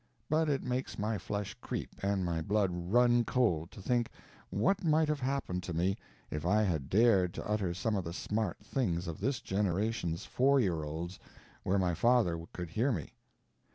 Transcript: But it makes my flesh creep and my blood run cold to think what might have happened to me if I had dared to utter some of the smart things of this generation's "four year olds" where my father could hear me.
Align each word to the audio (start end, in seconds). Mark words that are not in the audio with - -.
But 0.31 0.49
it 0.49 0.63
makes 0.63 0.97
my 0.97 1.19
flesh 1.19 1.55
creep 1.61 1.91
and 2.01 2.25
my 2.25 2.41
blood 2.41 2.71
run 2.73 3.23
cold 3.23 3.69
to 3.69 3.83
think 3.83 4.09
what 4.49 4.83
might 4.83 5.07
have 5.07 5.19
happened 5.19 5.61
to 5.61 5.73
me 5.75 5.95
if 6.31 6.43
I 6.43 6.63
had 6.63 6.89
dared 6.89 7.35
to 7.35 7.47
utter 7.47 7.71
some 7.75 7.95
of 7.95 8.05
the 8.05 8.11
smart 8.11 8.57
things 8.65 9.07
of 9.07 9.19
this 9.19 9.39
generation's 9.41 10.25
"four 10.25 10.59
year 10.59 10.83
olds" 10.83 11.19
where 11.61 11.77
my 11.77 11.93
father 11.93 12.47
could 12.51 12.71
hear 12.71 12.91
me. 12.91 13.13